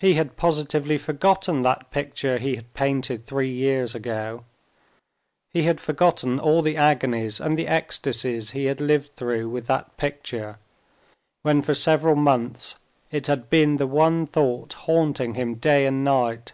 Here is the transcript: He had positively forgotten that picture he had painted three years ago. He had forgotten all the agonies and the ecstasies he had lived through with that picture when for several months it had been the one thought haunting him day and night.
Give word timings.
He 0.00 0.14
had 0.14 0.38
positively 0.38 0.96
forgotten 0.96 1.60
that 1.60 1.90
picture 1.90 2.38
he 2.38 2.56
had 2.56 2.72
painted 2.72 3.26
three 3.26 3.50
years 3.52 3.94
ago. 3.94 4.46
He 5.50 5.64
had 5.64 5.78
forgotten 5.78 6.38
all 6.40 6.62
the 6.62 6.78
agonies 6.78 7.38
and 7.38 7.58
the 7.58 7.68
ecstasies 7.68 8.52
he 8.52 8.64
had 8.64 8.80
lived 8.80 9.14
through 9.14 9.50
with 9.50 9.66
that 9.66 9.98
picture 9.98 10.58
when 11.42 11.60
for 11.60 11.74
several 11.74 12.16
months 12.16 12.76
it 13.10 13.26
had 13.26 13.50
been 13.50 13.76
the 13.76 13.86
one 13.86 14.26
thought 14.26 14.72
haunting 14.72 15.34
him 15.34 15.56
day 15.56 15.84
and 15.84 16.02
night. 16.02 16.52